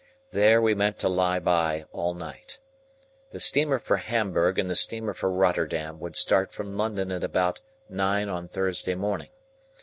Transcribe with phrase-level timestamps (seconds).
[0.31, 2.57] There, we meant to lie by all night.
[3.29, 7.61] The steamer for Hamburg and the steamer for Rotterdam would start from London at about
[7.87, 9.29] nine on Thursday morning.